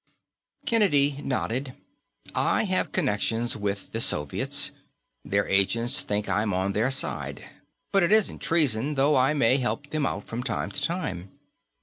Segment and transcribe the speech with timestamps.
[0.65, 1.75] Kennedy nodded.
[2.33, 4.71] "I have connections with the Soviets;
[5.23, 7.47] their agents think I'm on their side.
[7.91, 11.29] But it isn't treason, though I may help them out from time to time.